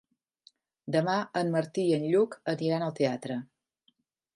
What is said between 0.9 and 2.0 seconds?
Demà en Martí i